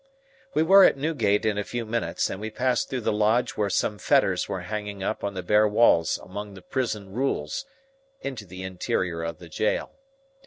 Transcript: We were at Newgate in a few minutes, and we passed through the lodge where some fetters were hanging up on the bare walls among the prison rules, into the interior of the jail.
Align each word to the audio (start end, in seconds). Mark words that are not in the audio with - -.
We 0.55 0.63
were 0.63 0.83
at 0.83 0.97
Newgate 0.97 1.45
in 1.45 1.59
a 1.59 1.63
few 1.63 1.85
minutes, 1.85 2.31
and 2.31 2.41
we 2.41 2.49
passed 2.49 2.89
through 2.89 3.01
the 3.01 3.13
lodge 3.13 3.51
where 3.51 3.69
some 3.69 3.99
fetters 3.99 4.49
were 4.49 4.61
hanging 4.61 5.03
up 5.03 5.23
on 5.23 5.35
the 5.35 5.43
bare 5.43 5.67
walls 5.67 6.17
among 6.17 6.55
the 6.55 6.63
prison 6.63 7.13
rules, 7.13 7.67
into 8.19 8.47
the 8.47 8.63
interior 8.63 9.21
of 9.21 9.37
the 9.37 9.47
jail. 9.47 9.99